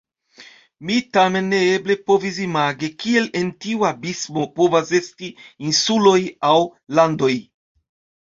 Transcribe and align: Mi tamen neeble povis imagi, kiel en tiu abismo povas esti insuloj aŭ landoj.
Mi 0.89 0.93
tamen 1.17 1.49
neeble 1.55 1.97
povis 2.11 2.37
imagi, 2.45 2.87
kiel 3.03 3.27
en 3.41 3.51
tiu 3.65 3.85
abismo 3.91 4.45
povas 4.61 4.91
esti 5.01 5.29
insuloj 5.71 6.17
aŭ 6.53 6.57
landoj. 7.01 7.33